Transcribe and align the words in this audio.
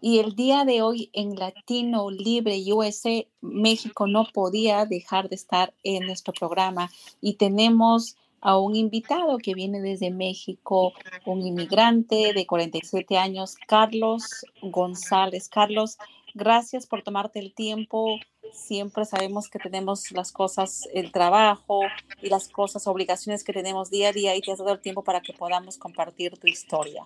Y 0.00 0.20
el 0.20 0.36
día 0.36 0.64
de 0.64 0.82
hoy 0.82 1.10
en 1.12 1.34
Latino 1.34 2.10
Libre 2.10 2.56
USA, 2.72 3.26
México 3.40 4.06
no 4.06 4.26
podía 4.32 4.86
dejar 4.86 5.28
de 5.28 5.34
estar 5.34 5.74
en 5.82 6.06
nuestro 6.06 6.32
programa 6.32 6.90
y 7.20 7.34
tenemos 7.34 8.16
a 8.40 8.56
un 8.58 8.76
invitado 8.76 9.38
que 9.38 9.54
viene 9.54 9.80
desde 9.80 10.12
México, 10.12 10.92
un 11.26 11.42
inmigrante 11.42 12.32
de 12.32 12.46
47 12.46 13.16
años, 13.16 13.56
Carlos 13.66 14.46
González. 14.62 15.48
Carlos, 15.48 15.98
gracias 16.34 16.86
por 16.86 17.02
tomarte 17.02 17.40
el 17.40 17.52
tiempo. 17.52 18.20
Siempre 18.52 19.04
sabemos 19.04 19.48
que 19.48 19.58
tenemos 19.58 20.12
las 20.12 20.30
cosas, 20.30 20.88
el 20.94 21.10
trabajo 21.10 21.80
y 22.22 22.28
las 22.28 22.48
cosas, 22.48 22.86
obligaciones 22.86 23.42
que 23.42 23.52
tenemos 23.52 23.90
día 23.90 24.10
a 24.10 24.12
día 24.12 24.36
y 24.36 24.40
te 24.40 24.52
has 24.52 24.58
dado 24.58 24.72
el 24.72 24.80
tiempo 24.80 25.02
para 25.02 25.20
que 25.20 25.32
podamos 25.32 25.76
compartir 25.76 26.38
tu 26.38 26.46
historia. 26.46 27.04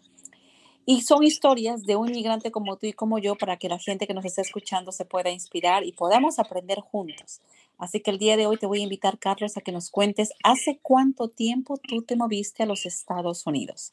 Y 0.85 1.03
son 1.03 1.23
historias 1.23 1.85
de 1.85 1.97
un 1.97 2.09
inmigrante 2.09 2.51
como 2.51 2.77
tú 2.77 2.87
y 2.87 2.93
como 2.93 3.19
yo 3.19 3.37
para 3.37 3.57
que 3.57 3.69
la 3.69 3.79
gente 3.79 4.07
que 4.07 4.15
nos 4.15 4.25
está 4.25 4.43
escuchando 4.43 4.91
se 4.91 5.05
pueda 5.05 5.31
inspirar 5.31 5.85
y 5.85 5.93
podamos 5.93 6.39
aprender 6.39 6.81
juntos. 6.81 7.41
Así 7.79 8.01
que 8.01 8.11
el 8.11 8.19
día 8.19 8.37
de 8.37 8.47
hoy 8.47 8.57
te 8.57 8.67
voy 8.67 8.81
a 8.81 8.85
invitar, 8.85 9.19
Carlos, 9.19 9.57
a 9.57 9.61
que 9.61 9.73
nos 9.73 9.91
cuentes 9.91 10.33
hace 10.43 10.79
cuánto 10.83 11.29
tiempo 11.29 11.79
tú 11.79 12.03
te 12.03 12.17
moviste 12.17 12.63
a 12.63 12.67
los 12.67 12.87
Estados 12.87 13.47
Unidos. 13.47 13.93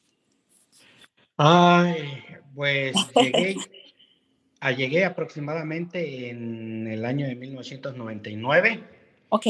Ay, 1.36 2.22
pues 2.54 2.94
llegué, 3.16 3.56
a, 4.60 4.72
llegué 4.72 5.04
aproximadamente 5.04 6.28
en 6.28 6.86
el 6.86 7.04
año 7.04 7.26
de 7.26 7.34
1999. 7.34 8.84
Ok. 9.30 9.46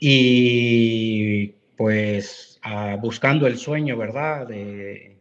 Y 0.00 1.48
pues 1.76 2.58
ah, 2.62 2.96
buscando 3.00 3.46
el 3.46 3.58
sueño, 3.58 3.96
¿verdad? 3.96 4.46
De, 4.46 5.11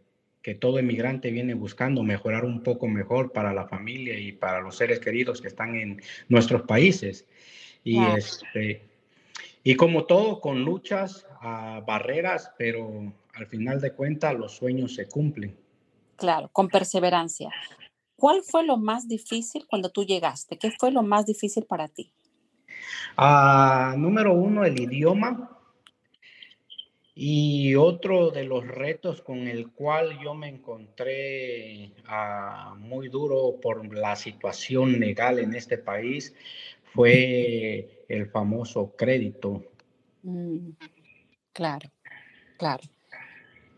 que 0.42 0.56
todo 0.56 0.80
inmigrante 0.80 1.30
viene 1.32 1.54
buscando 1.54 2.04
mejorar 2.04 2.46
un 2.46 2.64
poco 2.64 2.88
mejor 2.88 3.32
para 3.32 3.54
la 3.54 3.68
familia 3.68 4.18
y 4.18 4.32
para 4.32 4.62
los 4.62 4.76
seres 4.76 5.00
queridos 5.00 5.42
que 5.42 5.48
están 5.48 5.76
en 5.76 6.02
nuestros 6.30 6.64
países. 6.64 7.28
Y, 7.84 8.04
este, 8.04 8.82
y 9.64 9.76
como 9.76 10.06
todo, 10.06 10.42
con 10.42 10.64
luchas, 10.64 11.28
uh, 11.42 11.86
barreras, 11.86 12.52
pero 12.58 13.14
al 13.34 13.48
final 13.48 13.80
de 13.80 13.94
cuentas 13.94 14.36
los 14.36 14.56
sueños 14.56 14.96
se 14.96 15.08
cumplen. 15.08 15.56
Claro, 16.16 16.50
con 16.52 16.70
perseverancia. 16.70 17.50
¿Cuál 18.16 18.42
fue 18.44 18.64
lo 18.64 18.78
más 18.78 19.08
difícil 19.08 19.66
cuando 19.68 19.90
tú 19.90 20.04
llegaste? 20.04 20.58
¿Qué 20.58 20.72
fue 20.72 20.92
lo 20.92 21.02
más 21.02 21.26
difícil 21.26 21.66
para 21.66 21.88
ti? 21.88 22.12
Uh, 23.18 23.98
número 23.98 24.34
uno, 24.34 24.64
el 24.64 24.80
idioma 24.80 25.61
y 27.14 27.76
otro 27.76 28.32
de 28.32 28.46
los 28.46 28.66
retos 28.66 29.22
con 29.22 29.48
el 29.48 29.72
cual 29.72 30.18
yo 30.24 30.34
me 30.34 30.48
encontré 30.48 31.94
uh, 32.08 32.76
muy 32.78 33.10
duro 33.10 33.60
por 33.62 33.94
la 33.96 34.16
situación 34.16 35.00
legal 35.00 35.40
en 35.40 35.54
este 35.54 35.78
país 35.78 36.34
fue 36.94 38.06
el 38.08 38.30
famoso 38.30 38.96
crédito. 38.96 39.64
Mm, 40.24 40.72
claro, 41.54 41.90
claro. 42.58 42.84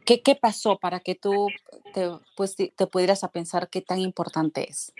¿Qué, 0.06 0.22
¿Qué, 0.22 0.36
pasó 0.36 0.78
para 0.78 1.00
que 1.00 1.16
tú 1.16 1.47
te, 1.94 2.09
pues, 2.36 2.56
te 2.56 2.88
pudieras 2.88 3.24
a 3.24 3.31
pensar 3.31 3.69
qué 3.69 3.81
tan 3.81 4.00
importante 4.00 4.69
es? 4.69 4.94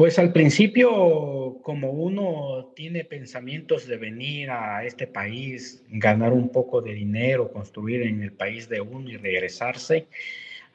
Pues 0.00 0.18
al 0.18 0.32
principio, 0.32 1.58
como 1.60 1.90
uno 1.90 2.72
tiene 2.74 3.04
pensamientos 3.04 3.86
de 3.86 3.98
venir 3.98 4.50
a 4.50 4.82
este 4.82 5.06
país, 5.06 5.84
ganar 5.90 6.32
un 6.32 6.48
poco 6.48 6.80
de 6.80 6.94
dinero, 6.94 7.52
construir 7.52 8.00
en 8.00 8.22
el 8.22 8.32
país 8.32 8.66
de 8.70 8.80
uno 8.80 9.10
y 9.10 9.18
regresarse, 9.18 10.06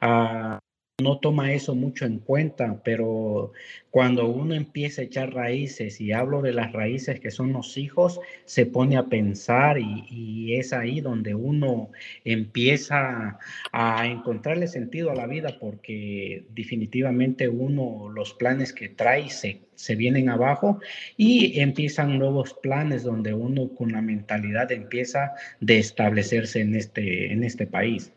uh, 0.00 0.58
no 1.02 1.18
toma 1.18 1.52
eso 1.52 1.74
mucho 1.74 2.06
en 2.06 2.20
cuenta, 2.20 2.80
pero 2.82 3.52
cuando 3.90 4.28
uno 4.28 4.54
empieza 4.54 5.02
a 5.02 5.04
echar 5.04 5.34
raíces, 5.34 6.00
y 6.00 6.12
hablo 6.12 6.40
de 6.40 6.54
las 6.54 6.72
raíces 6.72 7.20
que 7.20 7.30
son 7.30 7.52
los 7.52 7.76
hijos, 7.76 8.18
se 8.46 8.64
pone 8.64 8.96
a 8.96 9.04
pensar 9.04 9.78
y, 9.78 10.54
es 10.54 10.72
ahí 10.72 11.02
donde 11.02 11.34
uno 11.34 11.90
empieza 12.24 13.38
a 13.72 14.06
encontrarle 14.06 14.68
sentido 14.68 15.10
a 15.10 15.14
la 15.14 15.26
vida, 15.26 15.58
porque 15.60 16.46
definitivamente 16.54 17.46
uno, 17.46 18.08
los 18.08 18.32
planes 18.32 18.72
que 18.72 18.88
trae 18.88 19.28
se, 19.28 19.60
se 19.74 19.96
vienen 19.96 20.30
abajo 20.30 20.80
y 21.18 21.60
empiezan 21.60 22.18
nuevos 22.18 22.54
planes 22.54 23.02
donde 23.02 23.34
uno 23.34 23.68
con 23.74 23.92
la 23.92 24.00
mentalidad 24.00 24.72
empieza 24.72 25.34
de 25.60 25.78
establecerse 25.78 26.62
en 26.62 26.74
este, 26.74 27.32
en 27.32 27.44
este 27.44 27.66
país. 27.66 28.12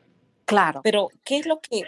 Claro, 0.45 0.79
pero 0.81 1.09
¿qué 1.25 1.39
es 1.39 1.45
lo 1.45 1.59
que 1.59 1.83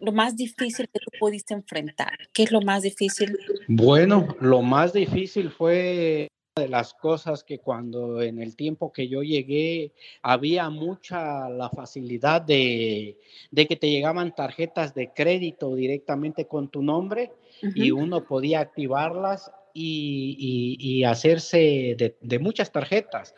lo 0.00 0.12
más 0.12 0.36
difícil 0.36 0.88
que 0.88 0.98
tú 0.98 1.10
pudiste 1.18 1.54
enfrentar? 1.54 2.16
¿Qué 2.32 2.44
es 2.44 2.52
lo 2.52 2.60
más 2.60 2.82
difícil? 2.82 3.38
Bueno, 3.66 4.36
lo 4.40 4.62
más 4.62 4.92
difícil 4.92 5.50
fue 5.50 6.28
de 6.58 6.68
las 6.68 6.92
cosas 6.94 7.44
que 7.44 7.60
cuando 7.60 8.20
en 8.20 8.40
el 8.40 8.56
tiempo 8.56 8.92
que 8.92 9.08
yo 9.08 9.22
llegué 9.22 9.92
había 10.22 10.68
mucha 10.70 11.48
la 11.48 11.70
facilidad 11.70 12.42
de, 12.42 13.18
de 13.50 13.66
que 13.66 13.76
te 13.76 13.90
llegaban 13.90 14.34
tarjetas 14.34 14.94
de 14.94 15.12
crédito 15.14 15.74
directamente 15.74 16.46
con 16.46 16.68
tu 16.68 16.82
nombre 16.82 17.32
y 17.74 17.90
uno 17.90 18.24
podía 18.24 18.60
activarlas 18.60 19.50
y, 19.72 20.76
y, 20.80 21.04
hacerse 21.04 21.94
de, 21.96 22.16
de 22.20 22.38
muchas 22.38 22.72
tarjetas. 22.72 23.34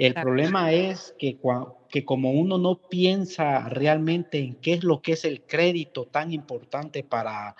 El 0.00 0.14
problema 0.14 0.72
es 0.72 1.14
que, 1.18 1.36
que 1.90 2.06
como 2.06 2.30
uno 2.30 2.56
no 2.56 2.76
piensa 2.88 3.68
realmente 3.68 4.38
en 4.38 4.54
qué 4.54 4.72
es 4.72 4.82
lo 4.82 5.02
que 5.02 5.12
es 5.12 5.26
el 5.26 5.42
crédito 5.42 6.06
tan 6.06 6.32
importante 6.32 7.04
para, 7.04 7.54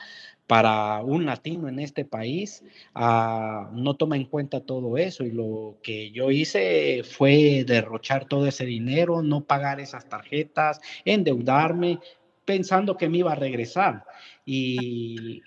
para 0.47 1.03
un 1.03 1.27
latino 1.27 1.69
en 1.69 1.79
este 1.81 2.07
país, 2.07 2.65
uh, 2.95 3.71
no 3.75 3.95
toma 3.99 4.17
en 4.17 4.25
cuenta 4.25 4.61
todo 4.61 4.97
eso. 4.97 5.23
Y 5.23 5.33
lo 5.33 5.77
que 5.83 6.13
yo 6.13 6.31
hice 6.31 7.03
fue 7.05 7.65
derrochar 7.67 8.25
todo 8.25 8.47
ese 8.47 8.65
dinero, 8.65 9.21
no 9.21 9.45
pagar 9.45 9.79
esas 9.79 10.09
tarjetas, 10.09 10.81
endeudarme, 11.05 11.99
pensando 12.47 12.97
que 12.97 13.11
me 13.11 13.19
iba 13.19 13.33
a 13.33 13.37
regresar. 13.37 14.05
Y, 14.47 15.43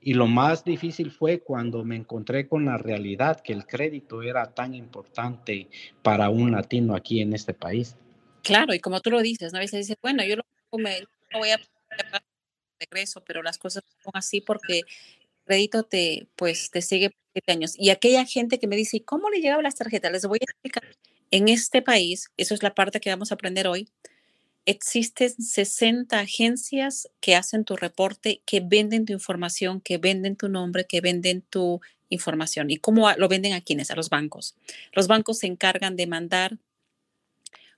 y 0.00 0.14
lo 0.14 0.26
más 0.26 0.64
difícil 0.64 1.10
fue 1.10 1.40
cuando 1.40 1.84
me 1.84 1.96
encontré 1.96 2.48
con 2.48 2.64
la 2.64 2.78
realidad 2.78 3.40
que 3.40 3.52
el 3.52 3.66
crédito 3.66 4.22
era 4.22 4.52
tan 4.52 4.74
importante 4.74 5.68
para 6.02 6.30
un 6.30 6.52
latino 6.52 6.94
aquí 6.94 7.20
en 7.20 7.32
este 7.32 7.54
país. 7.54 7.96
Claro, 8.42 8.74
y 8.74 8.80
como 8.80 9.00
tú 9.00 9.10
lo 9.10 9.20
dices, 9.20 9.52
¿no? 9.52 9.58
a 9.58 9.60
veces 9.60 9.86
dices, 9.86 9.96
bueno, 10.02 10.24
yo 10.24 10.36
lo, 10.36 10.44
me, 10.78 11.00
no 11.32 11.38
voy 11.38 11.50
a 11.50 11.60
regreso, 12.80 13.22
pero 13.24 13.42
las 13.42 13.58
cosas 13.58 13.84
son 14.02 14.12
así 14.14 14.40
porque 14.40 14.82
crédito 15.44 15.82
te, 15.82 16.28
pues, 16.36 16.70
te 16.70 16.80
sigue 16.82 17.10
por 17.10 17.18
siete 17.32 17.52
años. 17.52 17.74
Y 17.76 17.90
aquella 17.90 18.24
gente 18.24 18.58
que 18.58 18.66
me 18.66 18.76
dice, 18.76 19.04
¿cómo 19.04 19.28
le 19.30 19.40
llegaban 19.40 19.64
las 19.64 19.74
tarjetas? 19.74 20.12
Les 20.12 20.26
voy 20.26 20.38
a 20.40 20.44
explicar. 20.44 20.84
En 21.30 21.48
este 21.48 21.82
país, 21.82 22.30
eso 22.36 22.54
es 22.54 22.62
la 22.62 22.74
parte 22.74 23.00
que 23.00 23.10
vamos 23.10 23.30
a 23.30 23.34
aprender 23.34 23.68
hoy, 23.68 23.88
existen 24.66 25.30
60 25.30 26.18
agencias 26.18 27.08
que 27.20 27.34
hacen 27.34 27.64
tu 27.64 27.76
reporte, 27.76 28.42
que 28.44 28.60
venden 28.60 29.06
tu 29.06 29.12
información, 29.12 29.80
que 29.80 29.98
venden 29.98 30.36
tu 30.36 30.48
nombre, 30.48 30.86
que 30.86 31.00
venden 31.00 31.42
tu 31.42 31.80
información. 32.08 32.70
¿Y 32.70 32.76
cómo 32.76 33.10
lo 33.16 33.28
venden 33.28 33.52
a 33.54 33.62
quienes? 33.62 33.90
A 33.90 33.96
los 33.96 34.10
bancos. 34.10 34.56
Los 34.92 35.06
bancos 35.06 35.38
se 35.38 35.46
encargan 35.46 35.96
de 35.96 36.06
mandar 36.06 36.58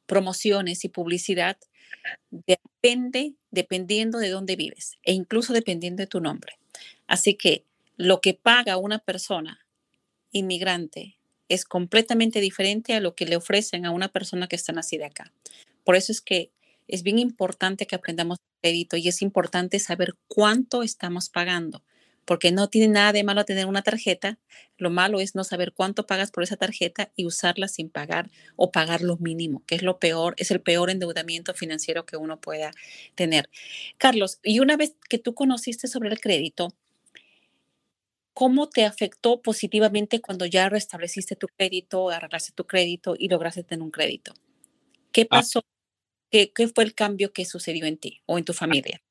promociones 0.06 0.84
y 0.84 0.88
publicidad. 0.88 1.56
Depende, 2.30 3.34
dependiendo 3.50 4.18
de 4.18 4.30
dónde 4.30 4.56
vives 4.56 4.98
e 5.04 5.12
incluso 5.12 5.52
dependiendo 5.52 6.02
de 6.02 6.06
tu 6.06 6.20
nombre. 6.20 6.58
Así 7.06 7.34
que 7.34 7.64
lo 7.96 8.20
que 8.20 8.34
paga 8.34 8.76
una 8.78 8.98
persona 8.98 9.64
inmigrante 10.32 11.16
es 11.48 11.64
completamente 11.64 12.40
diferente 12.40 12.94
a 12.94 13.00
lo 13.00 13.14
que 13.14 13.26
le 13.26 13.36
ofrecen 13.36 13.84
a 13.84 13.90
una 13.90 14.08
persona 14.08 14.48
que 14.48 14.56
está 14.56 14.72
nacida 14.72 15.06
acá. 15.06 15.32
Por 15.84 15.96
eso 15.96 16.10
es 16.10 16.20
que 16.20 16.50
es 16.92 17.02
bien 17.02 17.18
importante 17.18 17.86
que 17.86 17.96
aprendamos 17.96 18.38
crédito 18.60 18.98
y 18.98 19.08
es 19.08 19.22
importante 19.22 19.78
saber 19.78 20.14
cuánto 20.28 20.82
estamos 20.82 21.30
pagando, 21.30 21.82
porque 22.26 22.52
no 22.52 22.68
tiene 22.68 22.88
nada 22.88 23.12
de 23.12 23.24
malo 23.24 23.46
tener 23.46 23.64
una 23.64 23.80
tarjeta. 23.80 24.38
Lo 24.76 24.90
malo 24.90 25.18
es 25.18 25.34
no 25.34 25.42
saber 25.42 25.72
cuánto 25.72 26.06
pagas 26.06 26.30
por 26.30 26.42
esa 26.42 26.56
tarjeta 26.56 27.10
y 27.16 27.24
usarla 27.24 27.66
sin 27.66 27.88
pagar 27.88 28.30
o 28.56 28.70
pagar 28.70 29.00
lo 29.00 29.16
mínimo, 29.16 29.64
que 29.66 29.74
es 29.74 29.82
lo 29.82 29.98
peor, 29.98 30.34
es 30.36 30.50
el 30.50 30.60
peor 30.60 30.90
endeudamiento 30.90 31.54
financiero 31.54 32.04
que 32.04 32.18
uno 32.18 32.38
pueda 32.40 32.72
tener. 33.14 33.48
Carlos, 33.96 34.38
y 34.42 34.60
una 34.60 34.76
vez 34.76 34.94
que 35.08 35.18
tú 35.18 35.34
conociste 35.34 35.88
sobre 35.88 36.10
el 36.10 36.20
crédito, 36.20 36.74
¿cómo 38.34 38.68
te 38.68 38.84
afectó 38.84 39.40
positivamente 39.40 40.20
cuando 40.20 40.44
ya 40.44 40.68
restableciste 40.68 41.36
tu 41.36 41.46
crédito, 41.48 42.10
arreglaste 42.10 42.52
tu 42.52 42.66
crédito 42.66 43.14
y 43.18 43.28
lograste 43.28 43.64
tener 43.64 43.82
un 43.82 43.90
crédito? 43.90 44.34
¿Qué 45.10 45.22
ah. 45.22 45.36
pasó? 45.38 45.62
¿Qué, 46.32 46.50
¿Qué, 46.54 46.66
fue 46.66 46.84
el 46.84 46.94
cambio 46.94 47.30
que 47.34 47.44
sucedió 47.44 47.84
en 47.84 47.98
ti 47.98 48.22
o 48.24 48.38
en 48.38 48.44
tu 48.44 48.54
familia? 48.54 49.02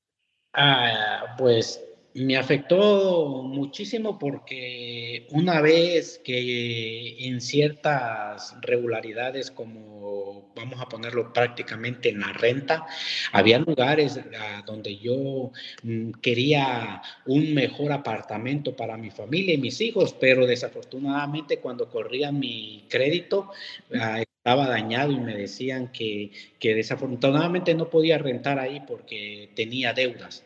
Ah, 0.53 1.35
pues 1.37 1.79
me 2.15 2.35
afectó 2.35 3.43
muchísimo 3.43 4.17
porque 4.17 5.27
una 5.29 5.61
vez 5.61 6.19
que 6.23 7.27
en 7.27 7.39
ciertas 7.39 8.55
regularidades, 8.61 9.51
como 9.51 10.51
vamos 10.55 10.81
a 10.81 10.89
ponerlo 10.89 11.31
prácticamente 11.31 12.09
en 12.09 12.21
la 12.21 12.33
renta, 12.33 12.87
había 13.31 13.59
lugares 13.59 14.19
donde 14.65 14.97
yo 14.97 15.51
mm, 15.83 16.13
quería 16.23 17.03
un 17.27 17.53
mejor 17.53 17.91
apartamento 17.91 18.75
para 18.75 18.97
mi 18.97 19.11
familia 19.11 19.53
y 19.53 19.59
mis 19.59 19.79
hijos, 19.79 20.15
pero 20.19 20.47
desafortunadamente 20.47 21.59
cuando 21.59 21.87
corría 21.87 22.31
mi 22.31 22.87
crédito 22.89 23.51
ah, 23.93 24.23
estaba 24.41 24.67
dañado 24.67 25.11
y 25.11 25.19
me 25.19 25.35
decían 25.35 25.91
que, 25.91 26.31
que 26.59 26.73
desafortunadamente 26.73 27.75
no 27.75 27.91
podía 27.91 28.17
rentar 28.17 28.57
ahí 28.57 28.81
porque 28.87 29.51
tenía 29.55 29.93
deudas. 29.93 30.43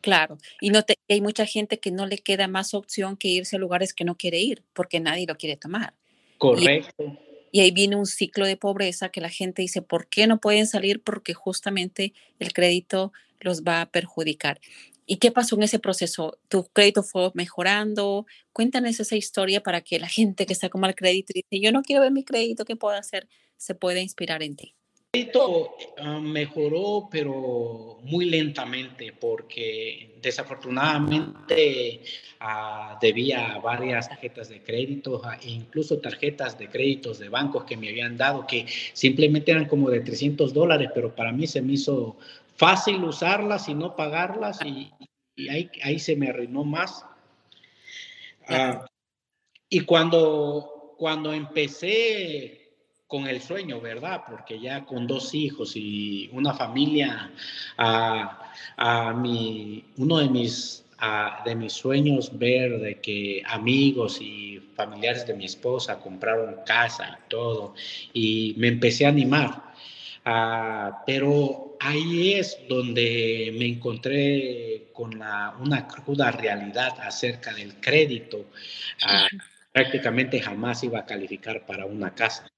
Claro, 0.00 0.38
y 0.60 0.70
no 0.70 0.82
te, 0.82 0.98
hay 1.08 1.20
mucha 1.20 1.46
gente 1.46 1.78
que 1.78 1.92
no 1.92 2.06
le 2.06 2.18
queda 2.18 2.48
más 2.48 2.74
opción 2.74 3.16
que 3.16 3.28
irse 3.28 3.54
a 3.54 3.60
lugares 3.60 3.94
que 3.94 4.02
no 4.02 4.16
quiere 4.16 4.40
ir 4.40 4.64
porque 4.72 4.98
nadie 4.98 5.26
lo 5.28 5.36
quiere 5.36 5.56
tomar. 5.56 5.94
Correcto. 6.38 7.16
Y, 7.52 7.60
ahí 7.60 7.70
viene 7.70 7.94
un 7.94 8.06
ciclo 8.06 8.44
de 8.44 8.56
pobreza 8.56 9.10
que 9.10 9.20
la 9.20 9.28
gente 9.28 9.62
dice, 9.62 9.82
¿por 9.82 10.08
qué 10.08 10.26
no 10.26 10.40
pueden 10.40 10.66
salir? 10.66 11.00
Porque 11.00 11.32
justamente 11.32 12.14
el 12.40 12.52
crédito 12.52 13.12
los 13.38 13.62
va 13.62 13.82
a 13.82 13.90
perjudicar. 13.92 14.60
¿Y 15.12 15.16
qué 15.16 15.30
pasó 15.30 15.56
en 15.56 15.64
ese 15.64 15.78
proceso? 15.78 16.38
¿Tu 16.48 16.64
crédito 16.72 17.02
fue 17.02 17.30
mejorando? 17.34 18.24
Cuéntanos 18.50 18.98
esa 18.98 19.14
historia 19.14 19.62
para 19.62 19.82
que 19.82 20.00
la 20.00 20.08
gente 20.08 20.46
que 20.46 20.54
está 20.54 20.70
con 20.70 20.80
mal 20.80 20.94
crédito 20.94 21.34
y 21.34 21.42
dice, 21.42 21.62
yo 21.62 21.70
no 21.70 21.82
quiero 21.82 22.00
ver 22.00 22.12
mi 22.12 22.24
crédito, 22.24 22.64
¿qué 22.64 22.76
puedo 22.76 22.96
hacer? 22.96 23.28
Se 23.58 23.74
pueda 23.74 24.00
inspirar 24.00 24.42
en 24.42 24.56
ti 24.56 24.74
crédito 25.14 25.74
ah, 25.98 26.20
mejoró, 26.20 27.06
pero 27.10 27.98
muy 28.02 28.30
lentamente, 28.30 29.12
porque 29.12 30.16
desafortunadamente 30.22 32.00
uh, 32.40 32.98
debía 32.98 33.58
varias 33.58 34.08
tarjetas 34.08 34.48
de 34.48 34.62
crédito 34.62 35.20
ah, 35.22 35.36
e 35.42 35.50
incluso 35.50 35.98
tarjetas 35.98 36.58
de 36.58 36.70
créditos 36.70 37.18
de 37.18 37.28
bancos 37.28 37.64
que 37.64 37.76
me 37.76 37.90
habían 37.90 38.16
dado, 38.16 38.46
que 38.46 38.64
simplemente 38.94 39.50
eran 39.50 39.66
como 39.66 39.90
de 39.90 40.00
300 40.00 40.54
dólares, 40.54 40.88
pero 40.94 41.14
para 41.14 41.30
mí 41.30 41.46
se 41.46 41.60
me 41.60 41.74
hizo 41.74 42.16
fácil 42.56 43.02
usarlas 43.04 43.68
y 43.68 43.74
no 43.74 43.96
pagarlas 43.96 44.60
y, 44.64 44.92
ahí, 45.48 45.70
ahí, 45.82 45.98
se 45.98 46.16
me 46.16 46.28
arruinó 46.28 46.64
más. 46.64 47.04
y 49.68 49.80
cuando, 49.80 50.94
cuando 50.98 51.32
empecé 51.32 52.62
con 53.12 53.26
el 53.26 53.42
sueño, 53.42 53.78
¿verdad? 53.78 54.22
Porque 54.26 54.58
ya 54.58 54.86
con 54.86 55.06
dos 55.06 55.34
hijos 55.34 55.72
y 55.76 56.30
una 56.32 56.54
familia, 56.54 57.30
a, 57.76 59.12
mi, 59.12 59.84
uno 59.98 60.16
de 60.16 60.30
mis, 60.30 60.82
de 61.44 61.54
mis 61.54 61.74
sueños 61.74 62.38
ver 62.38 62.80
de 62.80 63.02
que 63.02 63.42
amigos 63.44 64.18
y 64.18 64.60
familiares 64.74 65.26
de 65.26 65.34
mi 65.34 65.44
esposa 65.44 66.00
compraron 66.00 66.56
casa 66.64 67.18
y 67.20 67.28
todo, 67.28 67.74
y 68.14 68.54
me 68.56 68.68
empecé 68.68 69.04
a 69.04 69.10
animar. 69.10 69.62
Ah, 70.24 71.02
pero 71.04 71.71
ahí 71.82 72.34
es 72.34 72.58
donde 72.68 73.52
me 73.58 73.66
encontré 73.66 74.88
con 74.92 75.18
la, 75.18 75.56
una 75.60 75.88
cruda 75.88 76.30
realidad 76.30 76.94
acerca 77.00 77.52
del 77.52 77.80
crédito. 77.80 78.46
Ah, 79.02 79.26
prácticamente 79.72 80.40
jamás 80.40 80.84
iba 80.84 81.00
a 81.00 81.06
calificar 81.06 81.66
para 81.66 81.84
una 81.84 82.14
casa. 82.14 82.48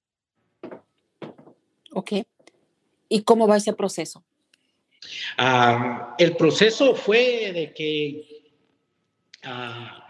Ok. 1.92 2.12
¿Y 3.08 3.22
cómo 3.22 3.48
va 3.48 3.56
ese 3.56 3.72
proceso? 3.72 4.22
Ah, 5.38 6.14
el 6.18 6.36
proceso 6.36 6.94
fue 6.94 7.52
de 7.52 7.72
que 7.72 8.42
ah, 9.44 10.03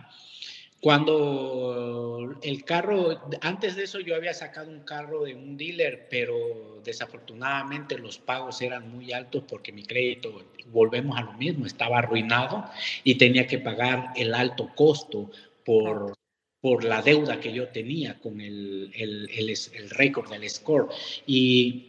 cuando 0.85 2.37
el 2.43 2.63
carro, 2.63 3.19
antes 3.41 3.75
de 3.75 3.85
eso 3.85 4.01
yo 4.01 4.15
había 4.15 4.35
sacado 4.35 4.71
un 4.71 4.81
carro 4.81 5.25
de 5.25 5.35
un 5.35 5.57
dealer, 5.57 6.09
pero 6.11 6.83
desafortunadamente 6.85 7.97
los 7.97 8.19
pagos 8.19 8.61
eran 8.61 8.93
muy 8.93 9.11
altos 9.11 9.45
porque 9.49 9.73
mi 9.73 9.85
crédito, 9.85 10.45
volvemos 10.67 11.17
a 11.17 11.23
lo 11.23 11.33
mismo, 11.33 11.65
estaba 11.65 12.01
arruinado 12.01 12.67
y 13.03 13.15
tenía 13.15 13.47
que 13.47 13.61
pagar 13.61 14.11
el 14.15 14.35
alto 14.35 14.73
costo 14.75 15.31
por, 15.65 16.19
por 16.61 16.85
la 16.85 17.01
deuda 17.01 17.41
que 17.41 17.55
yo 17.55 17.69
tenía 17.69 18.19
con 18.19 18.43
el, 18.43 18.93
el, 18.95 19.31
el, 19.31 19.89
récord 19.89 20.31
del 20.31 20.51
score. 20.51 20.89
Y 21.25 21.87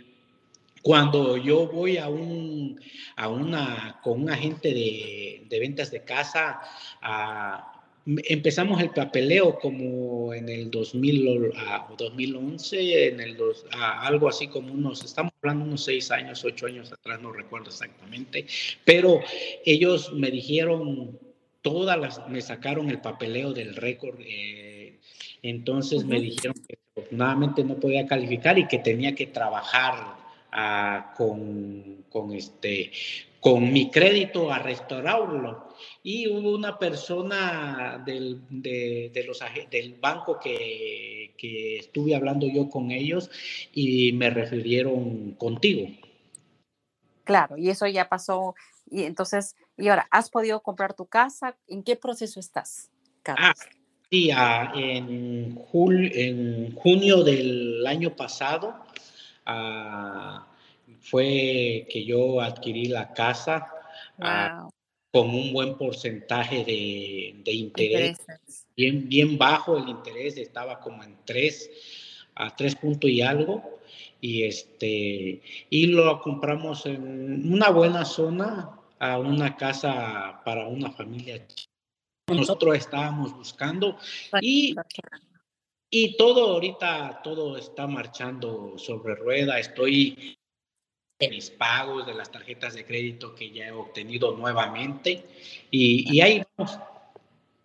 cuando 0.82 1.36
yo 1.36 1.68
voy 1.68 1.98
a 1.98 2.08
un, 2.08 2.80
a 3.18 3.28
una, 3.28 4.00
con 4.02 4.22
un 4.22 4.30
agente 4.30 4.74
de, 4.74 5.44
de 5.50 5.60
ventas 5.60 5.92
de 5.92 6.06
casa, 6.06 6.62
empezamos 8.06 8.82
el 8.82 8.92
papeleo 8.92 9.58
como 9.60 10.34
en 10.34 10.50
el 10.50 10.70
2000, 10.70 11.54
2011, 11.98 13.08
en 13.08 13.20
el 13.20 13.36
dos, 13.36 13.66
algo 13.72 14.30
así 14.30 14.48
como 14.48 14.74
unos, 14.74 15.04
estamos 15.04 15.34
hablando 15.42 15.66
unos 15.66 15.84
seis 15.84 16.12
años, 16.12 16.44
ocho 16.46 16.68
años 16.68 16.92
atrás, 16.92 17.20
no 17.22 17.32
recuerdo 17.32 17.70
exactamente, 17.70 18.46
pero 18.84 19.22
ellos 19.66 20.14
me 20.14 20.30
dijeron 20.30 21.20
todas 21.66 21.98
las, 21.98 22.30
me 22.30 22.42
sacaron 22.42 22.92
el 22.92 23.02
papeleo 23.02 23.52
del 23.52 23.76
récord. 23.76 24.20
Eh, 24.20 25.00
entonces 25.42 26.06
me 26.06 26.20
dijeron 26.20 26.56
que 26.68 26.78
afortunadamente 26.92 27.64
no 27.64 27.76
podía 27.80 28.06
calificar 28.06 28.60
y 28.60 28.68
que 28.68 28.78
tenía 28.78 29.16
que 29.16 29.26
trabajar 29.26 30.25
con, 31.16 32.06
con, 32.10 32.34
este, 32.34 32.92
con 33.40 33.72
mi 33.72 33.90
crédito 33.90 34.52
a 34.52 34.60
restaurarlo. 34.60 35.70
Y 36.04 36.28
hubo 36.28 36.56
una 36.56 36.78
persona 36.78 38.02
del, 38.06 38.42
de, 38.50 39.12
de 39.14 39.24
los, 39.24 39.40
del 39.70 39.96
banco 39.96 40.40
que, 40.40 41.34
que 41.38 41.78
estuve 41.78 42.16
hablando 42.16 42.48
yo 42.48 42.70
con 42.70 42.92
ellos 42.92 43.30
y 43.74 44.14
me 44.14 44.30
refirieron 44.30 45.32
contigo. 45.34 45.88
Claro, 47.24 47.58
y 47.58 47.70
eso 47.70 47.88
ya 47.88 48.08
pasó. 48.08 48.56
Y 48.90 49.04
entonces 49.04 49.56
y 49.78 49.90
ahora, 49.90 50.08
¿has 50.10 50.30
podido 50.30 50.62
comprar 50.62 50.94
tu 50.94 51.06
casa? 51.06 51.58
¿En 51.68 51.84
qué 51.84 51.96
proceso 51.96 52.40
estás, 52.40 52.90
Carlos? 53.24 53.46
Ah, 53.50 53.54
sí, 54.10 54.32
ah, 54.32 54.72
en, 54.76 55.60
en 55.74 56.76
junio 56.76 57.24
del 57.24 57.86
año 57.86 58.16
pasado 58.16 58.74
ah, 59.46 60.48
fue 61.00 61.88
que 61.90 62.06
yo 62.06 62.42
adquirí 62.42 62.88
la 62.88 63.14
casa 63.14 63.72
con 65.12 65.30
un 65.30 65.54
buen 65.54 65.78
porcentaje 65.78 66.66
de, 66.66 67.42
de 67.44 67.52
interés. 67.54 68.18
Bien, 68.76 69.08
bien 69.08 69.38
bajo 69.38 69.78
el 69.78 69.88
interés, 69.88 70.38
estaba 70.38 70.80
como 70.80 71.04
en 71.04 71.18
3 71.24 71.70
a 72.36 72.56
3 72.56 72.76
puntos 72.76 73.10
y 73.10 73.22
algo. 73.22 73.80
Y, 74.20 74.44
este, 74.44 75.42
y 75.70 75.88
lo 75.88 76.20
compramos 76.22 76.86
en 76.86 77.52
una 77.52 77.70
buena 77.70 78.06
zona, 78.06 78.72
a 79.00 79.20
una 79.20 79.56
casa 79.56 80.42
para 80.44 80.68
una 80.68 80.92
familia. 80.92 81.46
Nosotros 82.28 82.76
estábamos 82.76 83.34
buscando 83.36 83.98
y, 84.42 84.76
y 85.98 86.18
todo 86.18 86.52
ahorita, 86.52 87.22
todo 87.24 87.56
está 87.56 87.88
marchando 87.88 88.78
sobre 88.78 89.16
rueda. 89.16 89.58
Estoy 89.58 90.38
en 91.18 91.30
mis 91.30 91.50
pagos 91.50 92.06
de 92.06 92.14
las 92.14 92.30
tarjetas 92.30 92.74
de 92.74 92.84
crédito 92.84 93.34
que 93.34 93.50
ya 93.52 93.68
he 93.68 93.72
obtenido 93.72 94.36
nuevamente 94.36 95.24
y, 95.72 96.14
y 96.14 96.20
ahí 96.20 96.44
vamos. 96.58 96.78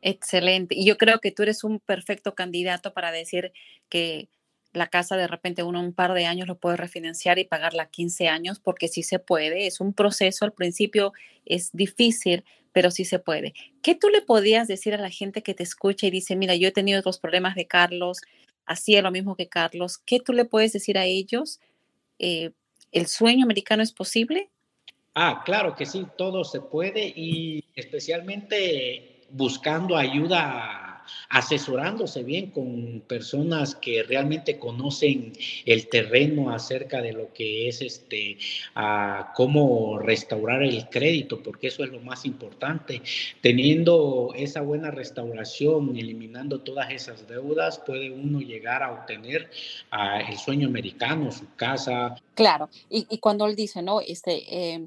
Excelente. 0.00 0.76
Y 0.76 0.86
yo 0.86 0.96
creo 0.96 1.18
que 1.18 1.32
tú 1.32 1.42
eres 1.42 1.64
un 1.64 1.80
perfecto 1.80 2.36
candidato 2.36 2.94
para 2.94 3.10
decir 3.10 3.52
que 3.88 4.28
la 4.72 4.86
casa 4.86 5.16
de 5.16 5.26
repente 5.26 5.64
uno 5.64 5.80
un 5.80 5.92
par 5.92 6.14
de 6.14 6.26
años 6.26 6.46
lo 6.46 6.56
puede 6.56 6.76
refinanciar 6.76 7.40
y 7.40 7.44
pagarla 7.44 7.90
15 7.90 8.28
años 8.28 8.60
porque 8.60 8.86
sí 8.86 9.02
se 9.02 9.18
puede. 9.18 9.66
Es 9.66 9.80
un 9.80 9.92
proceso, 9.92 10.44
al 10.44 10.52
principio 10.52 11.12
es 11.44 11.72
difícil, 11.72 12.44
pero 12.72 12.90
sí 12.90 13.04
se 13.04 13.18
puede. 13.18 13.54
¿Qué 13.82 13.94
tú 13.94 14.08
le 14.08 14.22
podías 14.22 14.68
decir 14.68 14.94
a 14.94 14.98
la 14.98 15.10
gente 15.10 15.42
que 15.42 15.54
te 15.54 15.62
escucha 15.62 16.06
y 16.06 16.10
dice, 16.10 16.36
mira, 16.36 16.54
yo 16.54 16.68
he 16.68 16.72
tenido 16.72 17.02
los 17.04 17.18
problemas 17.18 17.54
de 17.54 17.66
Carlos, 17.66 18.20
hacía 18.66 19.02
lo 19.02 19.10
mismo 19.10 19.36
que 19.36 19.48
Carlos? 19.48 19.98
¿Qué 19.98 20.20
tú 20.20 20.32
le 20.32 20.44
puedes 20.44 20.72
decir 20.72 20.98
a 20.98 21.04
ellos? 21.04 21.60
Eh, 22.18 22.52
¿El 22.92 23.06
sueño 23.06 23.44
americano 23.44 23.82
es 23.82 23.92
posible? 23.92 24.50
Ah, 25.14 25.42
claro 25.44 25.74
que 25.74 25.86
sí, 25.86 26.06
todo 26.16 26.44
se 26.44 26.60
puede 26.60 27.12
y 27.14 27.64
especialmente 27.74 29.26
buscando 29.30 29.96
ayuda 29.96 30.79
asesorándose 31.28 32.22
bien 32.22 32.50
con 32.50 33.02
personas 33.06 33.74
que 33.74 34.02
realmente 34.02 34.58
conocen 34.58 35.32
el 35.64 35.88
terreno 35.88 36.50
acerca 36.50 37.00
de 37.02 37.12
lo 37.12 37.32
que 37.32 37.68
es 37.68 37.82
este, 37.82 38.38
a 38.74 39.32
cómo 39.34 39.98
restaurar 39.98 40.62
el 40.62 40.88
crédito, 40.88 41.42
porque 41.42 41.68
eso 41.68 41.84
es 41.84 41.90
lo 41.90 42.00
más 42.00 42.24
importante. 42.24 43.02
Teniendo 43.40 44.32
esa 44.36 44.60
buena 44.60 44.90
restauración, 44.90 45.96
eliminando 45.96 46.60
todas 46.60 46.90
esas 46.90 47.26
deudas, 47.28 47.78
puede 47.78 48.10
uno 48.10 48.40
llegar 48.40 48.82
a 48.82 48.92
obtener 48.92 49.50
el 50.28 50.38
sueño 50.38 50.68
americano, 50.68 51.30
su 51.30 51.54
casa. 51.56 52.16
Claro, 52.34 52.70
y, 52.88 53.18
cuando 53.18 53.46
él 53.46 53.56
dice, 53.56 53.82
¿no? 53.82 54.00
Este, 54.00 54.44
eh 54.48 54.80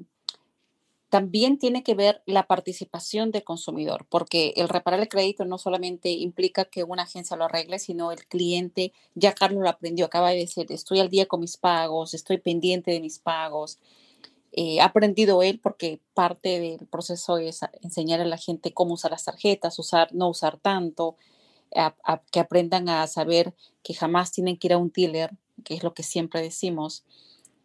también 1.14 1.60
tiene 1.60 1.84
que 1.84 1.94
ver 1.94 2.24
la 2.26 2.48
participación 2.48 3.30
del 3.30 3.44
consumidor, 3.44 4.04
porque 4.08 4.52
el 4.56 4.68
reparar 4.68 4.98
el 4.98 5.08
crédito 5.08 5.44
no 5.44 5.58
solamente 5.58 6.10
implica 6.10 6.64
que 6.64 6.82
una 6.82 7.04
agencia 7.04 7.36
lo 7.36 7.44
arregle, 7.44 7.78
sino 7.78 8.10
el 8.10 8.26
cliente, 8.26 8.92
ya 9.14 9.32
Carlos 9.32 9.62
lo 9.62 9.68
aprendió, 9.68 10.06
acaba 10.06 10.30
de 10.30 10.38
decir, 10.38 10.66
estoy 10.70 10.98
al 10.98 11.10
día 11.10 11.26
con 11.26 11.38
mis 11.38 11.56
pagos, 11.56 12.14
estoy 12.14 12.38
pendiente 12.38 12.90
de 12.90 12.98
mis 12.98 13.20
pagos. 13.20 13.78
Eh, 14.50 14.80
ha 14.80 14.86
aprendido 14.86 15.44
él 15.44 15.60
porque 15.62 16.00
parte 16.14 16.58
del 16.58 16.88
proceso 16.88 17.38
es 17.38 17.60
enseñar 17.82 18.20
a 18.20 18.24
la 18.24 18.36
gente 18.36 18.74
cómo 18.74 18.94
usar 18.94 19.12
las 19.12 19.24
tarjetas, 19.24 19.78
usar, 19.78 20.12
no 20.12 20.28
usar 20.28 20.58
tanto, 20.58 21.16
que 22.32 22.40
aprendan 22.40 22.88
a 22.88 23.06
saber 23.06 23.54
que 23.84 23.94
jamás 23.94 24.32
tienen 24.32 24.56
que 24.56 24.66
ir 24.66 24.72
a 24.72 24.78
un 24.78 24.90
dealer, 24.90 25.30
que 25.62 25.74
es 25.74 25.84
lo 25.84 25.94
que 25.94 26.02
siempre 26.02 26.42
decimos, 26.42 27.04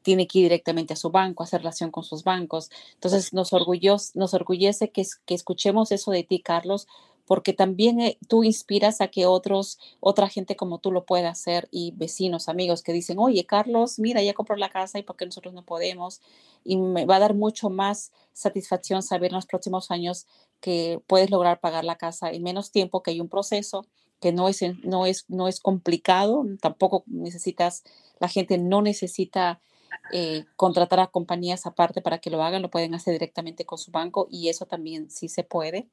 tiene 0.02 0.28
que 0.28 0.40
ir 0.40 0.46
directamente 0.46 0.94
a 0.94 0.98
su 0.98 1.10
banco, 1.12 1.44
hacer 1.44 1.62
relación 1.62 1.92
con 1.92 2.04
sus 2.04 2.24
bancos. 2.24 2.70
Entonces, 2.94 3.34
nos, 3.34 3.52
nos 3.52 4.34
orgullece 4.34 4.92
que, 4.92 5.06
que 5.26 5.34
escuchemos 5.34 5.92
eso 5.92 6.12
de 6.12 6.24
ti, 6.24 6.40
Carlos, 6.40 6.88
porque 7.30 7.54
también 7.54 8.00
eh, 8.00 8.18
tú 8.28 8.44
inspiras 8.44 9.02
a 9.02 9.10
que 9.10 9.28
otros, 9.28 9.78
otra 10.00 10.28
gente 10.30 10.56
como 10.56 10.80
tú 10.80 10.92
lo 10.92 11.06
pueda 11.06 11.30
hacer 11.30 11.68
y 11.70 11.94
vecinos, 11.96 12.50
amigos 12.50 12.82
que 12.82 12.92
dicen, 12.92 13.20
oye, 13.20 13.46
Carlos, 13.46 14.00
mira, 14.00 14.24
ya 14.24 14.34
compró 14.34 14.56
la 14.56 14.70
casa 14.70 14.98
y 14.98 15.04
por 15.04 15.16
qué 15.16 15.26
nosotros 15.26 15.54
no 15.54 15.64
podemos. 15.64 16.22
Y 16.64 16.78
me 16.78 17.06
va 17.06 17.18
a 17.18 17.20
dar 17.20 17.36
mucho 17.36 17.70
más 17.70 18.12
satisfacción 18.34 19.04
saber 19.04 19.30
en 19.30 19.36
los 19.36 19.46
próximos 19.46 19.92
años 19.92 20.26
que 20.60 21.04
puedes 21.06 21.30
lograr 21.30 21.60
pagar 21.60 21.86
la 21.86 21.98
casa 21.98 22.32
en 22.32 22.42
menos 22.42 22.72
tiempo, 22.72 23.04
que 23.04 23.12
hay 23.12 23.22
un 23.22 23.30
proceso 23.30 23.86
que 24.20 24.32
no 24.32 24.50
es, 24.50 24.62
no 24.84 25.06
es, 25.06 25.26
no 25.28 25.48
es 25.48 25.60
complicado, 25.60 26.44
tampoco 26.60 27.04
necesitas, 27.06 27.84
la 28.20 28.28
gente 28.28 28.58
no 28.58 28.82
necesita 28.82 29.62
eh, 30.12 30.46
contratar 30.56 31.00
a 31.00 31.08
compañías 31.08 31.66
aparte 31.66 32.02
para 32.02 32.20
que 32.20 32.30
lo 32.30 32.44
hagan, 32.44 32.62
lo 32.62 32.70
pueden 32.70 32.94
hacer 32.96 33.14
directamente 33.14 33.66
con 33.66 33.78
su 33.78 33.92
banco 33.92 34.28
y 34.30 34.50
eso 34.50 34.66
también 34.66 35.10
sí 35.10 35.28
se 35.28 35.44
puede. 35.44 35.88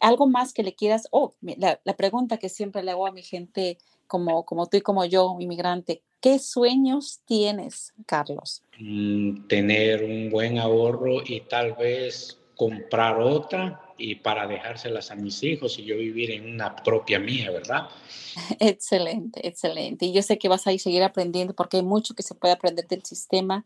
Algo 0.00 0.26
más 0.28 0.52
que 0.52 0.62
le 0.62 0.74
quieras, 0.74 1.08
oh, 1.10 1.34
la, 1.40 1.78
pregunta 1.96 2.38
que 2.38 2.48
siempre 2.48 2.82
le 2.82 2.92
hago 2.92 3.06
a 3.06 3.12
mi 3.12 3.22
gente 3.22 3.78
como, 4.06 4.44
como 4.44 4.66
tú 4.66 4.76
y 4.76 4.80
como 4.80 5.04
yo, 5.04 5.36
inmigrante, 5.40 6.02
¿qué 6.20 6.38
sueños 6.38 7.20
tienes, 7.24 7.94
Carlos? 8.06 8.62
Mm, 8.78 9.46
tener 9.48 10.04
un 10.04 10.30
buen 10.30 10.58
ahorro 10.58 11.22
y 11.26 11.40
tal 11.40 11.74
vez 11.74 12.38
comprar 12.56 13.20
otra 13.20 13.87
y 13.98 14.14
para 14.14 14.46
dejárselas 14.46 15.10
a 15.10 15.16
mis 15.16 15.42
hijos 15.42 15.78
y 15.78 15.84
yo 15.84 15.96
vivir 15.96 16.30
en 16.30 16.48
una 16.48 16.74
propia 16.76 17.18
mía, 17.18 17.50
¿verdad? 17.50 17.88
Excelente, 18.60 19.46
excelente. 19.46 20.06
Y 20.06 20.12
yo 20.12 20.22
sé 20.22 20.38
que 20.38 20.48
vas 20.48 20.66
a 20.66 20.78
seguir 20.78 21.02
aprendiendo 21.02 21.54
porque 21.54 21.78
hay 21.78 21.82
mucho 21.82 22.14
que 22.14 22.22
se 22.22 22.34
puede 22.34 22.54
aprender 22.54 22.86
del 22.86 23.04
sistema 23.04 23.64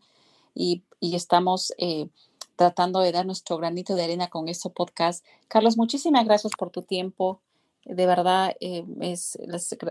y, 0.55 0.81
y 0.99 1.15
estamos 1.15 1.73
eh, 1.77 2.07
tratando 2.55 2.99
de 2.99 3.11
dar 3.11 3.25
nuestro 3.25 3.57
granito 3.57 3.95
de 3.95 4.03
arena 4.03 4.29
con 4.29 4.47
este 4.47 4.69
podcast. 4.69 5.25
Carlos, 5.47 5.77
muchísimas 5.77 6.25
gracias 6.25 6.53
por 6.57 6.69
tu 6.69 6.81
tiempo. 6.81 7.41
De 7.85 8.05
verdad, 8.05 8.55
eh, 8.59 8.83
es 9.01 9.37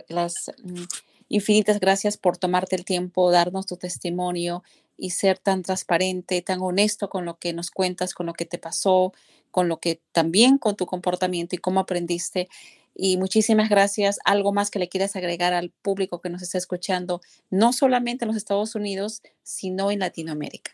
las, 0.09 0.51
mm, 0.63 0.83
infinitas 1.29 1.81
gracias 1.81 2.17
por 2.17 2.37
tomarte 2.37 2.77
el 2.77 2.85
tiempo, 2.85 3.31
darnos 3.31 3.67
tu 3.67 3.77
testimonio 3.77 4.63
y 4.97 5.11
ser 5.11 5.39
tan 5.39 5.63
transparente, 5.63 6.43
tan 6.43 6.61
honesto 6.63 7.09
con 7.09 7.25
lo 7.25 7.39
que 7.39 7.53
nos 7.53 7.71
cuentas, 7.71 8.15
con 8.15 8.27
lo 8.27 8.33
que 8.33 8.45
te 8.45 8.59
pasó, 8.59 9.13
con 9.53 9.69
lo 9.69 9.79
que 9.79 10.01
también 10.11 10.59
con 10.59 10.75
tu 10.75 10.87
comportamiento 10.87 11.55
y 11.55 11.59
cómo 11.59 11.79
aprendiste. 11.79 12.49
Y 12.95 13.17
muchísimas 13.17 13.69
gracias. 13.71 14.19
Algo 14.25 14.53
más 14.53 14.71
que 14.71 14.81
le 14.81 14.89
quieras 14.89 15.15
agregar 15.15 15.53
al 15.53 15.71
público 15.71 16.21
que 16.21 16.31
nos 16.31 16.43
está 16.43 16.59
escuchando, 16.59 17.21
no 17.51 17.73
solamente 17.73 18.25
en 18.25 18.29
los 18.29 18.37
Estados 18.37 18.75
Unidos, 18.75 19.23
sino 19.45 19.93
en 19.93 20.01
Latinoamérica. 20.01 20.73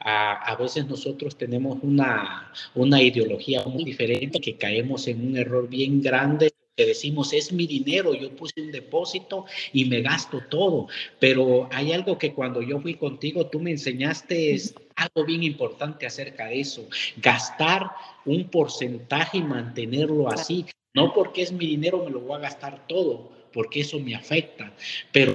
A, 0.00 0.56
veces 0.58 0.86
nosotros 0.86 1.36
tenemos 1.36 1.78
una, 1.82 2.52
una 2.74 3.02
ideología 3.02 3.62
muy 3.64 3.84
diferente 3.84 4.40
que 4.40 4.56
caemos 4.56 5.06
en 5.08 5.26
un 5.26 5.36
error 5.36 5.68
bien 5.68 6.00
grande 6.00 6.52
que 6.78 6.86
decimos 6.86 7.32
es 7.32 7.52
mi 7.52 7.66
dinero, 7.66 8.14
yo 8.14 8.30
puse 8.36 8.52
un 8.58 8.70
depósito 8.70 9.46
y 9.72 9.86
me 9.86 10.00
gasto 10.00 10.40
todo, 10.48 10.86
pero 11.18 11.68
hay 11.72 11.90
algo 11.90 12.16
que 12.16 12.32
cuando 12.32 12.62
yo 12.62 12.80
fui 12.80 12.94
contigo 12.94 13.48
tú 13.48 13.58
me 13.58 13.72
enseñaste 13.72 14.56
algo 14.94 15.26
bien 15.26 15.42
importante 15.42 16.06
acerca 16.06 16.46
de 16.46 16.60
eso, 16.60 16.88
gastar 17.16 17.90
un 18.24 18.48
porcentaje 18.48 19.38
y 19.38 19.42
mantenerlo 19.42 20.28
así, 20.28 20.66
no 20.94 21.12
porque 21.12 21.42
es 21.42 21.50
mi 21.50 21.66
dinero 21.66 22.04
me 22.04 22.12
lo 22.12 22.20
voy 22.20 22.36
a 22.36 22.42
gastar 22.42 22.86
todo, 22.86 23.32
porque 23.52 23.80
eso 23.80 23.98
me 23.98 24.14
afecta, 24.14 24.72
pero 25.10 25.34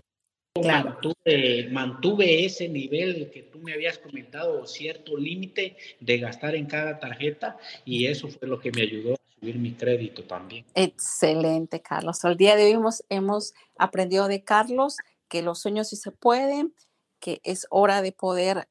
Mantuve, 0.55 1.67
mantuve, 1.71 2.45
ese 2.45 2.69
nivel 2.69 3.31
que 3.33 3.41
tú 3.41 3.57
me 3.57 3.73
habías 3.73 3.97
comentado, 3.97 4.67
cierto 4.67 5.17
límite 5.17 5.75
de 5.99 6.19
gastar 6.19 6.53
en 6.55 6.67
cada 6.67 6.99
tarjeta 6.99 7.57
y 7.85 8.05
eso 8.05 8.27
fue 8.27 8.47
lo 8.47 8.59
que 8.59 8.71
me 8.71 8.83
ayudó 8.83 9.15
mi 9.43 9.73
crédito 9.73 10.23
también. 10.23 10.65
Excelente, 10.73 11.81
Carlos. 11.81 12.23
Al 12.23 12.37
día 12.37 12.55
de 12.55 12.65
hoy 12.65 12.71
hemos, 12.71 13.03
hemos 13.09 13.53
aprendido 13.77 14.27
de 14.27 14.43
Carlos 14.43 14.97
que 15.27 15.41
los 15.41 15.59
sueños 15.59 15.89
sí 15.89 15.95
se 15.95 16.11
pueden, 16.11 16.73
que 17.19 17.41
es 17.43 17.67
hora 17.69 18.01
de 18.01 18.11
poder 18.11 18.67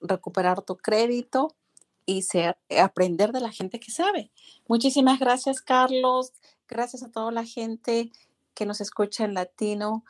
recuperar 0.00 0.62
tu 0.62 0.76
crédito 0.76 1.54
y 2.06 2.22
ser, 2.22 2.56
aprender 2.78 3.32
de 3.32 3.40
la 3.40 3.50
gente 3.50 3.80
que 3.80 3.90
sabe. 3.90 4.30
Muchísimas 4.68 5.18
gracias, 5.18 5.60
Carlos. 5.60 6.32
Gracias 6.68 7.02
a 7.02 7.10
toda 7.10 7.30
la 7.32 7.44
gente 7.44 8.10
que 8.54 8.66
nos 8.66 8.80
escucha 8.80 9.24
en 9.24 9.34
Latino 9.34 10.04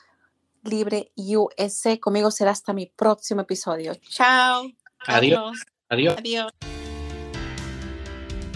Libre 0.62 1.12
USA. 1.16 1.99
Conmigo 1.99 2.30
será 2.30 2.52
hasta 2.52 2.73
mi 2.73 2.87
próximo 2.87 3.42
episodio. 3.42 3.94
Chao. 4.09 4.64
Adiós. 5.06 5.62
Adiós. 5.88 6.16
Adiós. 6.18 6.74